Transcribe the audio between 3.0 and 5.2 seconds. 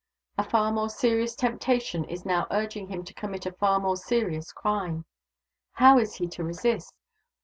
to commit a far more serious crime.